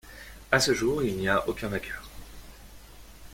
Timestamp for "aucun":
1.47-1.67